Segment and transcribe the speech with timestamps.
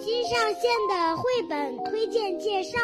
[0.00, 2.78] 新上线的绘本推荐介绍，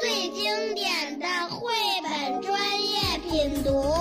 [0.00, 1.72] 最经典的绘
[2.02, 3.94] 本专业品读，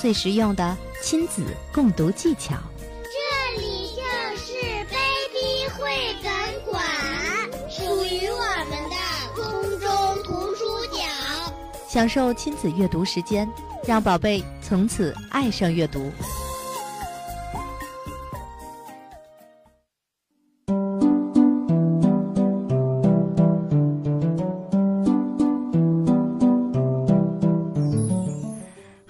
[0.00, 2.56] 最实用的亲子共读技巧。
[3.04, 4.02] 这里就
[4.36, 4.54] 是
[4.86, 5.88] Baby 绘
[6.20, 6.82] 本馆，
[7.70, 8.96] 属于我们的
[9.36, 10.98] 空中图书角。
[11.88, 13.48] 享受亲子阅读时间，
[13.86, 16.10] 让宝贝从此爱上阅读。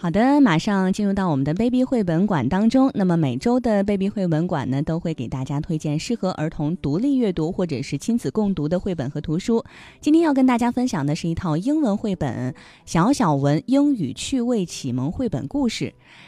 [0.01, 2.89] 好的，马上进入到我们的 baby 绘本馆当中。
[2.95, 9.65] 那么每周的 baby 绘本馆呢，都会给大家推荐适合儿童独立阅读或者是亲子共读的绘本和图书。
[10.01, 12.53] 今天要跟大家分享的是一套英文绘本
[12.87, 15.87] 《小小文英语趣味启蒙绘本故事》。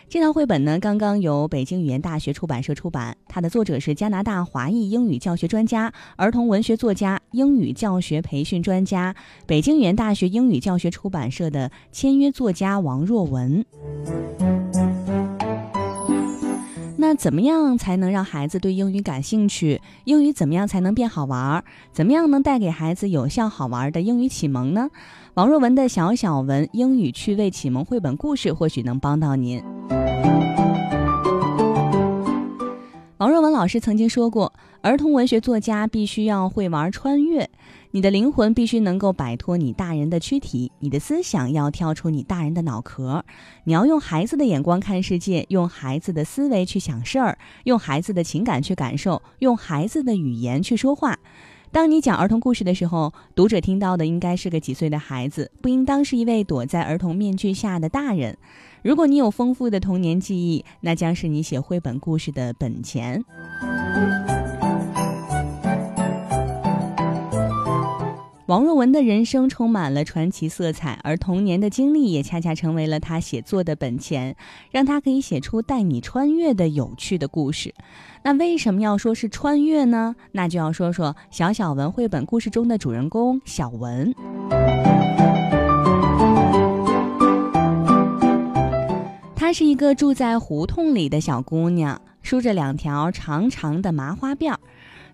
[0.09, 9.14] 这套绘本呢，刚刚由北京语言大学出版社出版，它的作者是加拿大华裔英语教学专家、儿童文学作家、英语教学培训专家，
[9.47, 13.59] 北京语言大学英语教学出版社的签约作家王若文。
[16.97, 19.80] 那怎么样才能让孩子对英语感兴趣？
[20.05, 21.64] 英语怎么样才能变好玩？
[21.92, 24.91] 怎么样能带给孩子有效好玩的英语启蒙呢？
[25.34, 29.62] 王若文的小小文英语趣味启蒙绘本故事或许能帮到您。
[33.17, 34.52] 王若文老师曾经说过，
[34.83, 37.48] 儿童文学作家必须要会玩穿越。
[37.92, 43.24] 你的灵魂必须能够摆脱你大人的躯体，你的思想要跳出你大人的脑壳。
[43.64, 51.18] 你要用孩子的眼光看世界，用孩子的思维去想事儿，用孩子的情感去感受，用孩子的语言去说话。
[51.72, 58.36] 当你讲儿童故事的时候，读者听到的应该是个几岁的孩子，不应当是一位躲在儿童面具下的大人。
[58.83, 63.24] 如果你有丰富的童年记忆，那将是你写绘本故事的本钱。
[68.51, 74.35] 王若文的人生充满了传奇色彩，而童年的经历也恰恰成为了他写作的本钱，
[74.73, 77.73] 让他可以写出带你穿越的有趣的故事。
[78.24, 80.17] 那为什么要说是穿越呢？
[80.33, 84.13] 那就要说说小小文绘本故事中的主人公小文。
[89.36, 94.58] 她是一个住在胡同里的小姑娘，梳着两条长长的麻花辫儿。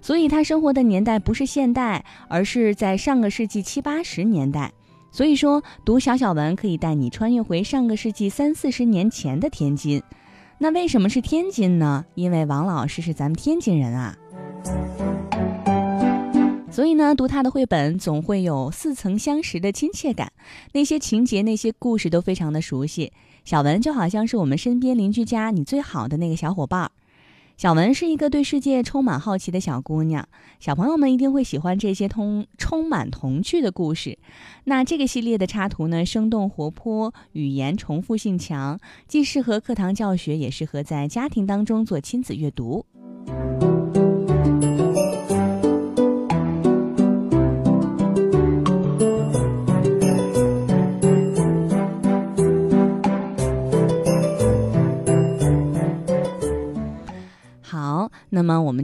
[0.07, 4.73] 所以，他生活的年代不是现代，而是在上个世纪七八十年代。
[5.11, 10.01] 所以说，读小小文可以带你穿越回上个世纪三四十年前的天津。
[10.59, 12.05] 那为什么是天津呢？
[12.15, 14.17] 因为王老师是咱们天津人啊。
[16.71, 20.31] 所以呢，读他的绘本总会有似曾相识的亲切感，
[20.73, 23.13] 那些情节、那些故事都非常的熟悉。
[23.45, 26.93] 小文就好像是我们身边邻居家你最好的那个小伙伴儿。
[27.57, 30.29] 小文是一个对世界充满好奇的小姑娘，
[30.61, 34.19] 小朋友们一定会喜欢这些通充满童趣的故事。
[34.65, 38.79] 那这个系列的插图呢，生动活泼，语言重复性强，
[39.09, 42.85] 既适合课堂教学，也适合在家庭当中做亲子阅读。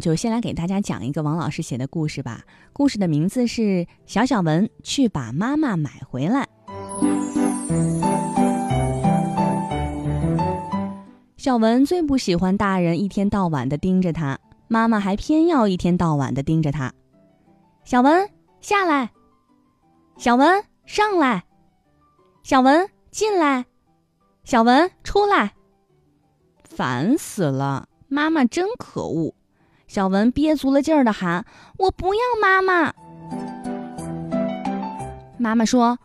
[0.02, 2.42] 就先来给大家讲一个王老师写的故事吧。
[2.72, 3.62] 故事的名字是
[4.04, 6.44] 《小小文去把妈妈买回来》。
[11.36, 16.92] 小文最不喜欢大人一天到晚的盯着他，妈妈还偏要一天到晚的盯着他。
[17.84, 18.28] 小文
[18.60, 19.12] 下来，
[20.16, 21.44] 小文上来，
[22.42, 23.66] 小文进来，
[24.42, 25.52] 小文出来，
[26.64, 27.86] 烦死了！
[28.08, 29.32] 妈妈真可恶。
[29.92, 31.44] 小文憋足了劲儿的喊
[31.76, 32.94] ：“我不要妈妈！”
[35.36, 35.98] 妈妈说：“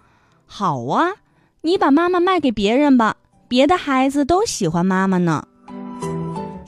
[0.45, 1.13] 好啊，
[1.61, 3.15] 你把妈妈卖给别人吧，
[3.47, 5.47] 别的孩子都喜欢妈妈呢。”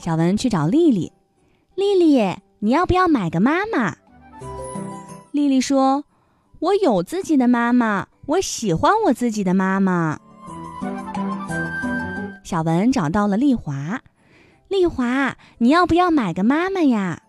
[0.00, 1.12] 小文去找丽丽
[1.76, 3.96] ：“丽丽，你要不要买个妈妈？”
[5.30, 6.04] 丽丽说
[6.60, 10.18] ：“我有自己的妈妈，我喜欢我自己的妈妈。”
[12.42, 14.00] 小文找到了丽华。
[14.70, 17.22] 丽华，你要不要买个妈妈呀？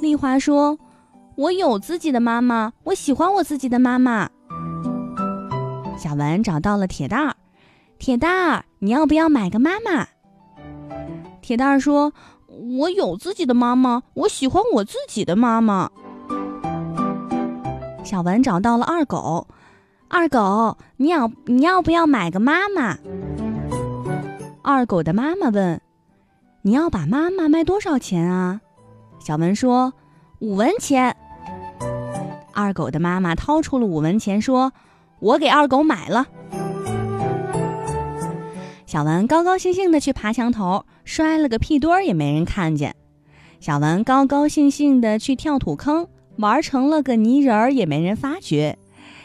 [0.00, 0.78] 丽华说
[1.34, 4.30] ：“我有自己的妈妈，我喜欢我自己的妈妈。”
[5.98, 7.34] 小文找到了铁蛋儿，
[7.98, 10.06] 铁蛋儿，你要不要买个妈妈？
[11.42, 12.12] 铁蛋儿说
[12.78, 15.90] ：“我有自己的妈妈，我喜欢我自己的妈妈。”
[18.06, 19.48] 小文找到了二狗，
[20.06, 22.96] 二狗，你要你要不要买个妈妈？
[24.70, 25.80] 二狗的妈妈问
[26.60, 28.60] ：“你要把妈妈卖多少钱啊？”
[29.18, 29.94] 小文说
[30.40, 31.16] ：“五文钱。
[32.52, 34.74] 二狗的妈妈掏出了五文钱，说
[35.20, 36.26] ：“我给二狗买了。”
[38.84, 42.94] 小文高高兴兴的去爬墙头，摔了个屁墩儿也没人看见。
[43.60, 46.06] 小文高高兴兴的去跳土坑，
[46.36, 48.76] 玩成了个泥人儿也没人发觉。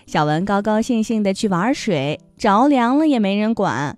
[0.05, 3.97] 小文高高兴兴的去玩水，着凉了也没人管。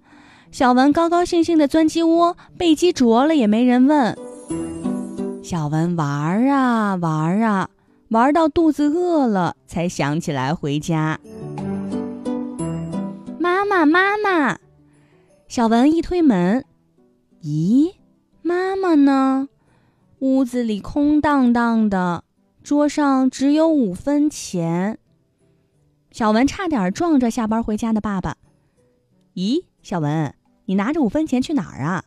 [0.55, 4.17] 小文高高兴兴的钻鸡窝，被鸡啄了也没人问。
[5.43, 7.69] 小文玩啊玩啊，
[8.07, 11.19] 玩到肚子饿了，才想起来回家。
[13.37, 14.57] 妈妈妈妈。
[15.49, 16.63] 小文一推门，
[17.43, 17.95] 咦，
[18.41, 19.49] 妈妈呢？
[20.19, 22.23] 屋子里空荡荡的，
[22.63, 24.99] 桌上只有五分钱。
[26.11, 28.37] 小文差点撞着下班回家的爸爸。
[29.33, 30.33] 咦，小文，
[30.67, 32.03] 你拿着五分钱去哪儿啊？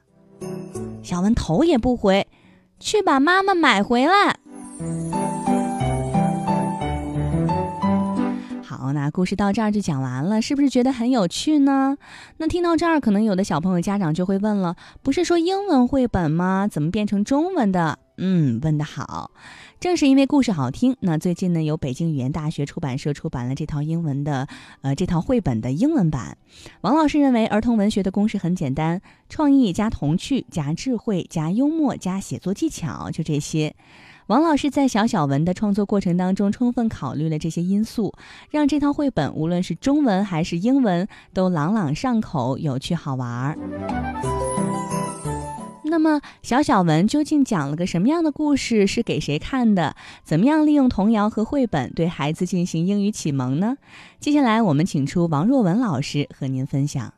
[1.03, 2.27] 小文头也不回，
[2.81, 4.37] 去把妈妈买回来。
[8.65, 11.97] 好那故事到这儿就讲完了，是不是觉得很有趣呢？
[12.39, 16.67] 那听到这儿，可能有的小朋友家长就会问了：不是说英文绘本吗？
[16.69, 18.01] 怎么变成中文的？
[18.17, 19.31] 嗯，问得好，
[19.81, 20.97] 正是因为故事好听。
[21.01, 24.49] 那最近呢，由北京语言大学出版社出版了这套英文的，
[24.83, 26.37] 呃，这套绘本的英文版。
[26.81, 33.77] 王老师认为，儿童文学的公式很简单：创意加童趣加智慧加幽默加写作技巧，就这些。
[34.27, 38.13] 王老师在小小文的创作过程当中，充分考虑了这些因素，
[38.51, 43.57] 让这套绘本无论是中文还是英文都朗朗上口、有趣好玩儿。
[45.91, 48.87] 那么，小小文究竟讲了个什么样的故事？
[48.87, 49.97] 是给谁看的？
[50.23, 53.79] 怎么样利用童谣和绘本对孩子进行英语启蒙呢？
[54.21, 57.15] 接下来，我们请出王若文老师和您分享。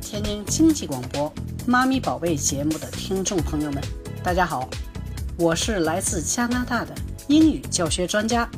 [0.00, 1.28] 天津经济广播
[1.66, 3.82] 《妈咪宝贝》节目的听众朋友们，
[4.22, 4.68] 大家好，
[5.38, 6.94] 我是来自加拿大的
[7.28, 8.48] 英语教学专家、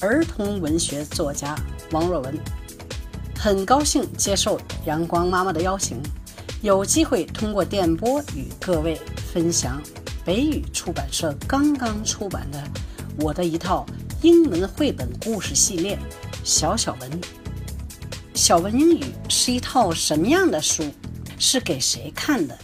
[0.00, 1.56] 儿童文学作家
[1.92, 2.38] 王若文，
[3.46, 6.02] 很高兴接受阳光妈妈的邀请，
[6.62, 9.00] 有机会通过电波与各位
[9.32, 9.80] 分享
[10.24, 12.60] 北语出版社刚刚出版的
[13.20, 13.86] 我的一套
[14.20, 15.96] 英文绘本故事系列
[16.42, 17.08] 《小小文》。
[18.34, 20.82] 小文英语是一套什么样的书？
[21.38, 22.58] 是给谁看的？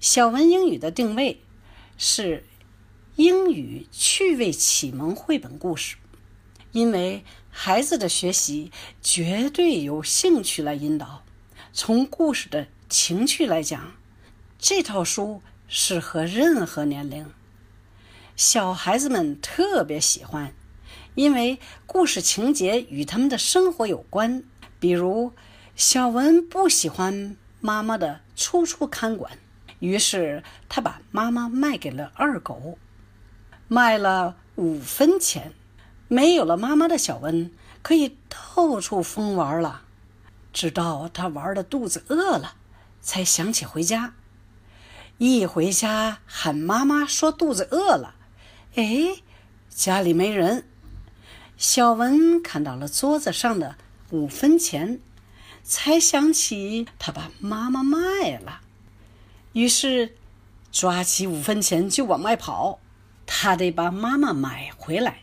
[0.00, 1.38] 小文英语的定位
[1.98, 2.42] 是
[3.16, 5.96] 英语趣味启蒙绘本故事，
[6.72, 8.72] 因为孩子的学习
[9.02, 11.22] 绝对由兴趣来引导。
[11.74, 13.92] 从故事的情趣来讲，
[14.58, 17.30] 这套书适合任何年龄，
[18.34, 20.54] 小孩子们特别喜欢。
[21.14, 24.42] 因为故事情节与他们的生活有关，
[24.80, 25.34] 比如
[25.76, 29.38] 小文不喜欢妈妈的处处看管，
[29.80, 32.78] 于是他把妈妈卖给了二狗，
[33.72, 35.54] 卖了五分钱。
[36.06, 39.80] 没有了妈妈的小文可以到处疯玩了，
[40.52, 42.56] 直到他玩的肚子饿了，
[43.00, 44.12] 才想起回家。
[45.16, 48.14] 一回家喊妈妈说肚子饿了，
[48.74, 49.22] 哎，
[49.70, 50.68] 家里没人。
[51.56, 53.76] 小文看到了桌子上的
[54.10, 55.00] 五分钱，
[55.64, 58.60] 才想起他把妈妈卖了，
[59.54, 60.14] 于是
[60.70, 62.80] 抓起五分钱就往外跑。
[63.34, 65.22] 他得把妈妈买回来。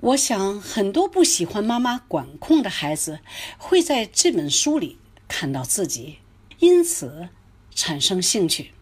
[0.00, 3.20] 我想，很多不喜欢妈妈管控的孩子
[3.56, 6.18] 会在这本书里看到自己，
[6.58, 7.28] 因此
[7.76, 8.72] 产生兴趣。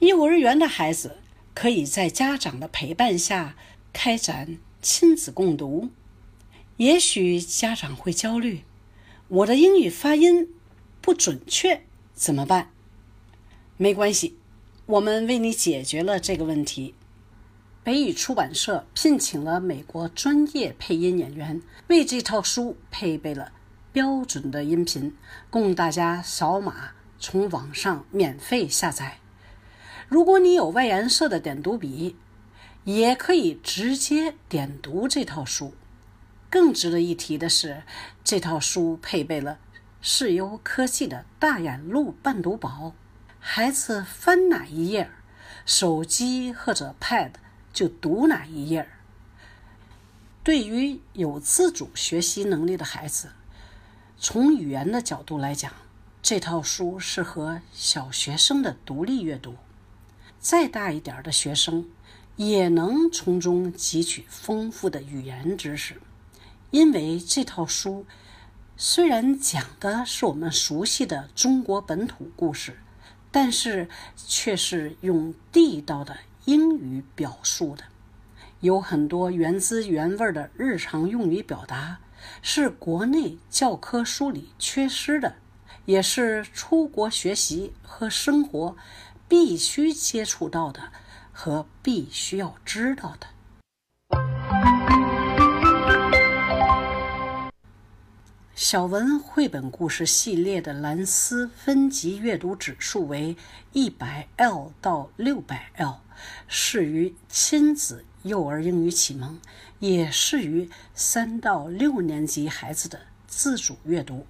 [0.00, 1.16] 幼儿园的孩子
[1.54, 3.56] 可以在家长的陪伴下
[3.94, 4.58] 开展。
[4.82, 5.88] 亲子共读，
[6.76, 8.62] 也许家长会焦虑：
[9.26, 10.50] 我的英语发音
[11.00, 11.82] 不准确
[12.14, 12.70] 怎么办？
[13.78, 14.36] 没关系，
[14.86, 16.94] 我们为你解决了这个问题。
[17.88, 23.50] 北语出版社聘请了美国专业配音演员，为这套书配备了
[23.92, 25.16] 标准的音频，
[25.48, 29.20] 供大家扫码从网上免费下载。
[30.06, 32.14] 如果你有外研社的点读笔。
[32.84, 35.72] 也可以直接点读这套书。
[36.50, 37.84] 更值得一提的是，
[38.22, 39.58] 这套书配备了
[40.02, 42.92] 世优科技的大眼录伴读宝，
[43.38, 45.10] 孩子翻哪一页，
[45.64, 47.32] 手机或者 Pad
[47.72, 48.88] 就读哪一页儿。
[50.42, 53.30] 对于有自主学习能力的孩子，
[54.18, 55.72] 从语言的角度来讲，
[56.22, 59.56] 这套书适合小学生的独立阅读。
[60.38, 61.88] 再大一点的学生。
[62.36, 66.00] 也能从中汲取丰富的语言知识，
[66.70, 68.06] 因为这套书
[68.76, 72.78] 虽然讲的是我们熟悉的中国本土故事，
[73.32, 76.18] 但是却是用地道的
[76.48, 77.84] 英语表述的，
[78.60, 81.98] 有很多原汁原味的日常用语表达，
[82.40, 85.34] 是国内教科书里缺失的，
[85.84, 88.74] 也是出国学习和生活
[89.28, 90.84] 必须接触到的
[91.34, 93.26] 和必须要知道的。
[98.54, 103.36] 小文绘本故事系列的蓝思分级阅读指数为
[103.74, 106.00] 一百 L 到六百 L，
[106.46, 109.38] 适于亲子幼儿英语启蒙，
[109.78, 114.26] 也适于三到六年级孩子的自主阅读。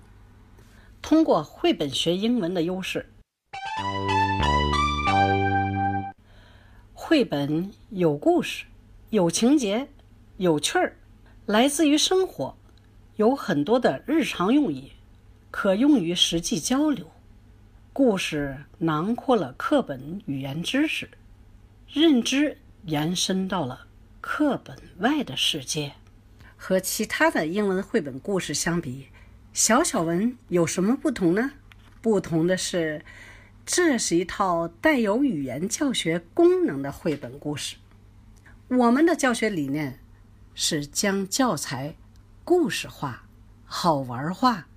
[1.01, 3.09] 通过绘本学英文的优势，
[6.93, 8.65] 绘本有故事、
[9.11, 9.89] 有情节、
[10.37, 10.97] 有趣儿，
[11.47, 12.57] 来自于生活。
[13.17, 14.93] 有很多的日常用语，
[15.51, 17.11] 可用于实际交流。
[17.93, 21.11] 故事囊括了课本语言知识，
[21.91, 23.87] 认知延伸到了
[24.21, 25.95] 课本外的世界。
[26.57, 29.09] 和其他的英文绘本故事相比，
[29.53, 31.53] 小小文有什么不同呢？
[32.03, 33.05] 不同的是，
[33.65, 37.77] 这是一套带有语言教学功能的绘本故事。
[38.69, 40.01] 我们的教学理念
[40.55, 41.95] 是将教材。
[42.45, 43.27] 故事化、
[43.67, 44.69] 好玩化，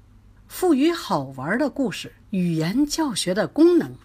[0.45, 3.95] 赋予好玩的故事语言教学的功能。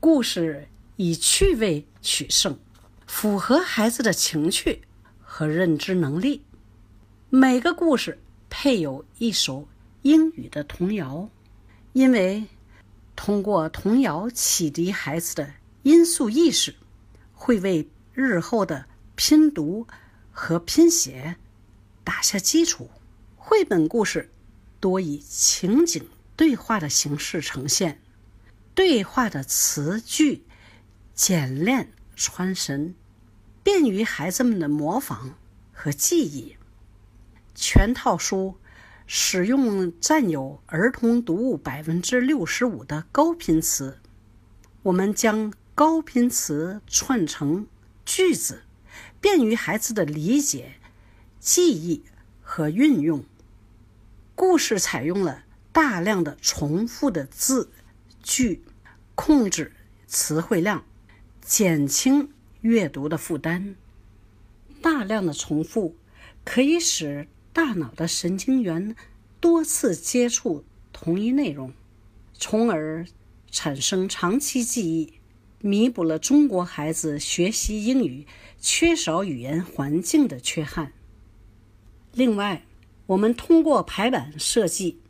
[0.00, 0.69] 故事
[1.02, 2.58] 以趣味取胜，
[3.06, 4.82] 符合孩子的情趣
[5.22, 6.44] 和认知能力。
[7.30, 9.66] 每个故事配有一首
[10.02, 11.30] 英语的童谣，
[11.94, 12.44] 因为
[13.16, 15.54] 通过童谣启迪孩子的
[15.84, 16.74] 音素意识，
[17.32, 19.86] 会为日后的拼读
[20.30, 21.36] 和拼写
[22.04, 22.90] 打下基础。
[23.36, 24.30] 绘本故事
[24.78, 28.02] 多以情景对话的形式呈现，
[28.74, 30.44] 对话的词句
[31.22, 32.94] 简练传神，
[33.62, 35.34] 便于孩子们的模仿
[35.70, 36.56] 和记忆。
[37.54, 38.56] 全套书
[39.06, 43.98] 使用占有儿童读物百分之六十五的高频词，
[44.84, 47.66] 我们将高频词串成
[48.06, 48.62] 句子，
[49.20, 50.76] 便于孩子的理解、
[51.38, 52.02] 记忆
[52.40, 53.22] 和运用。
[54.34, 57.70] 故事采用了大量的重复的字
[58.22, 58.64] 句，
[59.14, 59.74] 控制
[60.06, 60.86] 词汇量，
[61.50, 62.30] 减轻
[62.60, 63.74] 阅读的负担。
[64.80, 65.96] 大量的重复
[66.44, 68.94] 可以使大脑的神经元
[69.40, 71.72] 多次接触同一内容，
[72.34, 73.04] 从而
[73.50, 75.14] 产生长期记忆，
[75.60, 78.28] 弥补了中国孩子学习英语
[78.60, 80.92] 缺少语言环境的缺憾。
[82.12, 82.62] 另外，
[83.06, 85.00] 我们通过排版设计，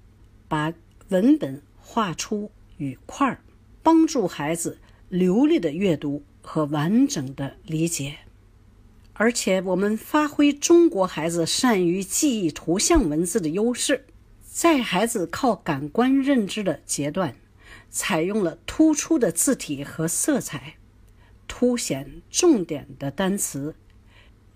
[0.49, 0.73] 把
[1.11, 3.39] 文本画出语块，
[3.83, 4.79] 帮助孩子
[5.11, 8.19] 流利的阅读和完整的理解。
[9.13, 14.07] 而且，我们发挥中国孩子善于记忆图像文字的优势，
[14.43, 17.37] 在孩子靠感官认知的阶段，
[17.91, 20.77] 采用了突出的字体和色彩，
[21.47, 23.75] 凸显重点的单词，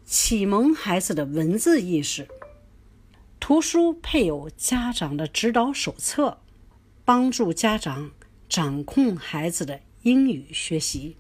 [0.07, 2.27] 启蒙孩子的文字意识。
[3.39, 6.39] 图书配有家长的指导手册，
[7.05, 8.13] 帮助家长
[8.49, 11.19] 掌控孩子的英语学习，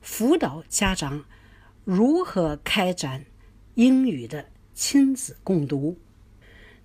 [0.00, 1.24] 辅导家长
[1.84, 3.26] 如何开展
[3.74, 5.98] 英语的亲子共读。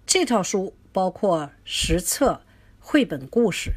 [0.06, 2.42] 这套书包括十册
[2.80, 3.74] 绘本故事，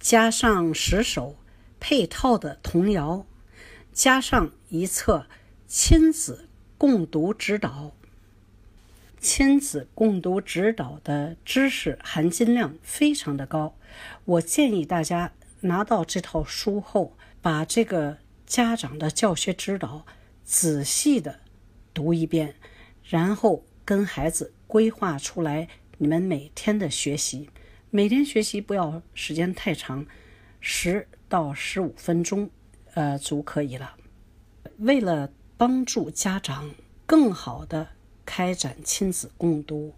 [0.00, 1.36] 加上十首
[1.78, 3.26] 配套的童谣，
[3.92, 5.26] 加上一册
[5.66, 7.92] 亲子共读指导。
[9.18, 13.74] 亲子共读指导的知识含金量非常的高，
[14.24, 20.06] 我建议大家拿到这套书后，把这个家长的教学指导
[20.44, 21.40] 仔细的
[21.92, 22.54] 读一遍，
[23.04, 27.50] 然后跟孩子规划出来你们每天的学习，
[27.90, 30.06] 每天学习不要时间太长，
[30.60, 32.48] 十到十五分钟，
[32.94, 33.96] 呃，足可以了。
[34.78, 36.74] 为了帮助家长
[37.04, 37.88] 更好的。
[38.28, 39.94] 开展亲子共读，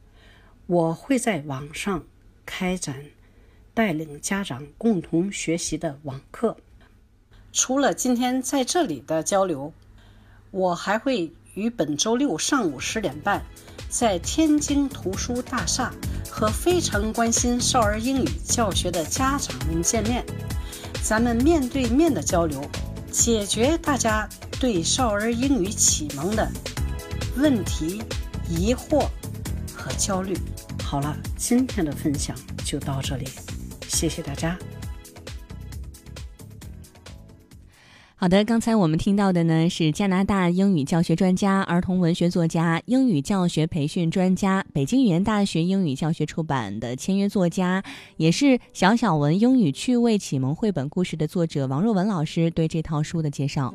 [0.67, 2.05] 我会在网上
[2.45, 3.07] 开展
[3.73, 6.59] 带领家长共同学习的网课。
[7.53, 9.73] 除了今天在这里的交流，
[10.51, 13.43] 我还会于本周六上午十点半
[13.89, 15.93] 在天津图书大厦
[16.31, 20.25] 和非常关心少儿英语教学的家长们见面，
[21.03, 22.63] 咱们面对面的交流，
[23.11, 24.29] 解决大家
[24.61, 26.49] 对少儿英语启蒙的
[27.37, 28.03] 问题。
[28.51, 29.07] 疑惑
[29.77, 30.35] 和焦虑。
[30.83, 33.29] 好了，今天的分享就到这里，
[33.87, 34.59] 谢谢大家。
[38.21, 47.81] 好的，刚才我们听到的呢是加拿大英语教学专家、儿童文学作家、英语教学培训专家，北京语言大学英语教学出版的签约作家，
[48.17, 53.73] 也是小小文英语趣味启蒙绘本故事的作者王若文老师对这套书的介绍。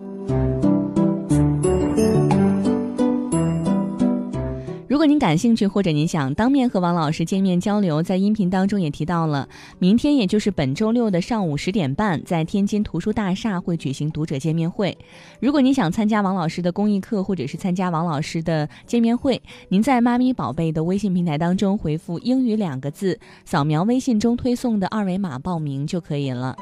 [4.93, 14.95] 如果您感兴趣，或者您想当面和王老师见面交流，在音频当中也提到了，明天也就是本周六的上午十点半，在天津图书大厦会举行读者见面会。
[15.39, 26.55] 如果您想参加王老师的公益课，或者是参加王老师的见面会，您在妈咪宝贝的微信平台当中回复“英语”两个字，扫描微信中推送的二维码报名就可以了。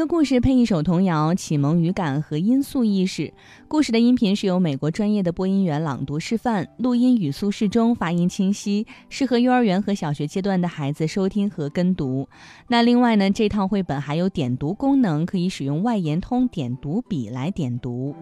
[0.00, 3.34] 个故事配一首童谣，启蒙语感和音素意识。
[3.68, 12.26] 故事的音频是由美国专业的播音员朗读示范，录音语速适中，发音清晰，适合幼儿园和小学阶段的孩子收听和跟读。
[12.68, 18.16] 那另外呢，这套绘本还有点读功能，可以使用外延通点读笔来点读。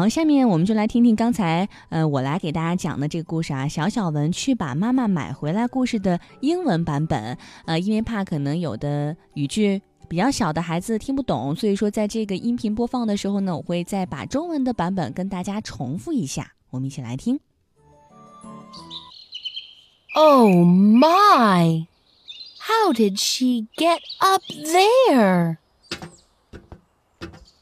[0.00, 3.68] 好，下面我们就来听听刚才，呃，我来给大家讲的这个故事啊。
[3.68, 16.54] 小小文去把妈妈买回来故事的英文版本，呃，因为怕可能有的语句比较小的孩子听不懂，所以说在这个音频播放的时候呢，我会再把中文的版本跟大家重复一下。
[16.70, 17.38] 我们一起来听。
[20.14, 21.86] Oh my!
[22.58, 25.58] How did she get up there?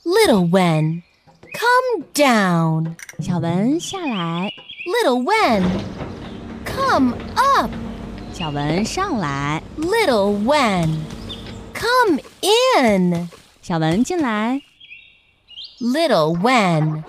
[0.04, 1.02] Little Wen.
[1.57, 2.95] Come down.
[3.19, 4.51] 小文下来。
[4.85, 5.63] Little Wen.
[6.65, 7.71] Come up.
[8.33, 9.61] 小文上来。
[9.77, 10.97] Little Wen.
[11.73, 12.19] Come
[12.77, 13.29] in.
[13.61, 14.61] 小文进来。
[15.79, 17.03] Little Wen.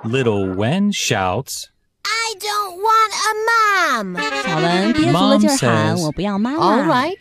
[0.04, 1.68] Little Wen shouts,
[2.04, 4.16] I don't want a mom.
[4.44, 7.18] 小文憋足了劲儿喊：“我不要妈妈。” All right.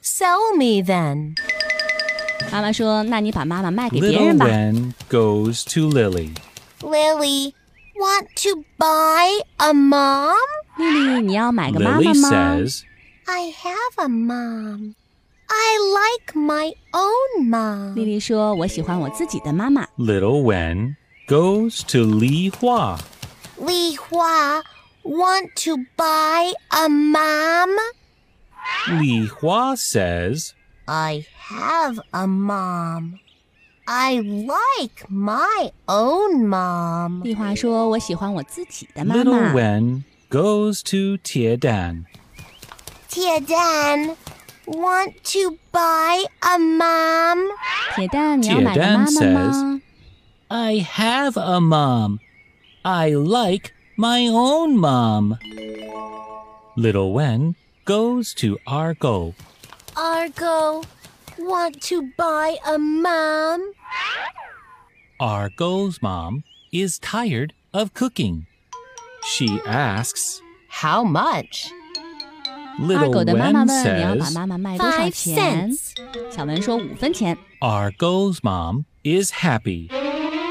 [0.00, 1.34] Sell me then.
[2.52, 6.30] 妈妈说：“那你把妈妈卖给别人吧。” Little Wen goes to Lily.
[6.80, 7.54] Lily,
[7.96, 10.34] want to buy a mom?
[10.76, 12.28] 丽丽，你要买个妈妈 Lily 吗？
[12.28, 12.82] says,
[13.26, 14.94] I have a mom.
[15.46, 17.94] I like my own mom.
[17.94, 19.86] 丽丽说：“我喜欢我自己的妈妈。
[19.98, 20.96] Little Wen
[21.28, 22.98] goes to Li Hua.
[23.58, 24.62] Li Hua,
[25.02, 27.70] want to buy a mom?
[28.98, 30.54] Li Hua says,
[30.88, 33.20] I have a mom.
[33.86, 37.22] I like my own mom.
[37.22, 39.54] 丽华说：“我喜欢我自己的妈 Little 妈。
[39.54, 42.06] Wen goes to Tie Dan.
[43.08, 44.16] Tia Dan,
[44.66, 47.48] want to buy a mom?
[47.94, 49.80] ”铁蛋，你要买个妈妈吗？
[50.48, 52.18] I have a mom.
[52.82, 55.38] I like my own mom.
[56.76, 57.54] Little Wen
[57.86, 59.34] goes to Argo.
[59.98, 60.82] Argo,
[61.38, 63.72] want to buy a mom?
[65.20, 66.42] Argo's mom
[66.72, 68.46] is tired of cooking.
[69.36, 71.70] She asks, How much?
[72.76, 77.38] 二 Little 狗的妈妈 Wen 问：“你要把 says, 妈妈卖多少 Five 钱 cents.？” 小文说：“五分钱。
[77.60, 79.88] Argo's mom is happy.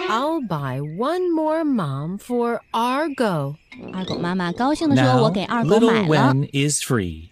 [0.07, 3.55] I'll buy one more mom for Argo.
[3.93, 6.33] ”二狗妈妈高兴地说：“ Now, 我给二狗 little 买了。
[6.33, 7.29] Wen is free.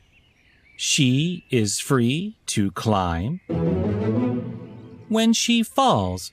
[0.78, 3.40] She is free to climb.
[5.10, 6.32] When she falls,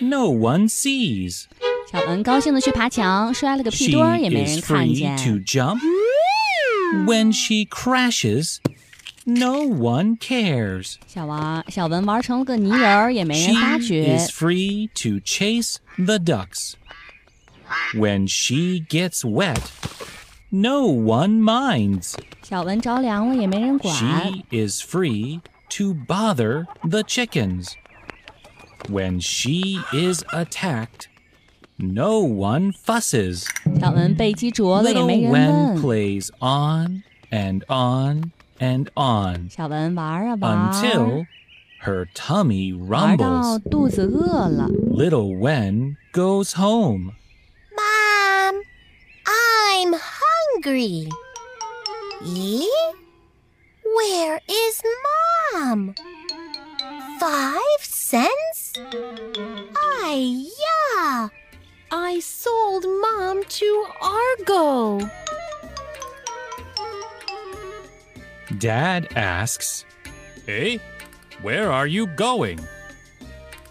[0.00, 1.46] no one sees.
[1.90, 5.16] ”小文高兴地去爬墙，摔了个屁 She 墩儿，也没 is 人看 free 见。
[5.18, 5.80] to jump.
[7.06, 8.58] When she crashes,
[9.24, 10.96] no one cares.
[11.06, 14.16] 小王小文玩成了个泥人儿，也没人 She 发觉。
[14.18, 16.74] is free to chase the ducks.
[17.94, 19.60] When she gets wet,
[20.50, 22.14] no one minds.
[22.42, 23.94] 小文着凉了，也没人管。
[23.94, 27.72] She is free to bother the chickens.
[28.88, 31.06] When she is attacked,
[31.76, 33.46] no one fusses.
[33.80, 35.82] 小文被鸡啄了，也 Little 没人 Wen 问。
[35.82, 41.26] plays on and on and on 小文玩啊玩 until
[41.82, 43.62] her tummy 玩到 rumbles.
[43.70, 44.68] 肚子饿了。
[44.68, 47.12] Little Wen goes home.
[50.61, 51.09] Hungry.
[52.25, 52.69] Ee?
[53.95, 54.81] Where is
[55.53, 55.95] Mom?
[57.19, 58.73] Five cents?
[60.03, 61.29] Ay, yeah.
[61.91, 65.09] I sold mom to Argo.
[68.57, 69.85] Dad asks,
[70.45, 70.79] Hey,
[71.41, 72.59] where are you going?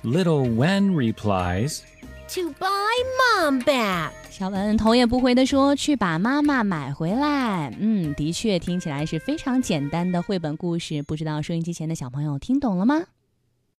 [0.03, 1.85] Little Wen replies,
[2.29, 4.15] To buy mom back.
[4.39, 13.03] 小文头也不回地说：“去把妈妈买回来。”嗯，的确听起来是非常简单的绘本故事，不知道收音机前的小朋友听懂了吗？